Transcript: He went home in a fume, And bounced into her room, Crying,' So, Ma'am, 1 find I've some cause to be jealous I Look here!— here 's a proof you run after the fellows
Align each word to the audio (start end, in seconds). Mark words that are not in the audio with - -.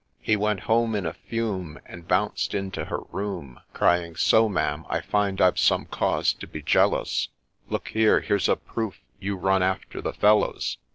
He 0.19 0.35
went 0.35 0.61
home 0.61 0.95
in 0.95 1.05
a 1.05 1.13
fume, 1.13 1.79
And 1.85 2.07
bounced 2.07 2.55
into 2.55 2.85
her 2.85 3.01
room, 3.11 3.59
Crying,' 3.71 4.15
So, 4.27 4.49
Ma'am, 4.49 4.83
1 4.89 5.03
find 5.03 5.39
I've 5.39 5.59
some 5.59 5.85
cause 5.85 6.33
to 6.33 6.47
be 6.47 6.63
jealous 6.63 7.29
I 7.69 7.73
Look 7.73 7.89
here!— 7.89 8.19
here 8.21 8.39
's 8.39 8.49
a 8.49 8.55
proof 8.55 8.99
you 9.19 9.35
run 9.37 9.61
after 9.61 10.01
the 10.01 10.13
fellows 10.13 10.79